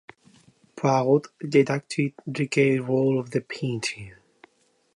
[0.75, 4.15] Poirot deduced the key role of the painting.